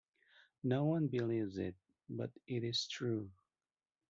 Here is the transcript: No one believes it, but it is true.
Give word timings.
No 0.63 0.85
one 0.85 1.05
believes 1.05 1.59
it, 1.59 1.75
but 2.09 2.31
it 2.47 2.63
is 2.63 2.87
true. 2.87 3.29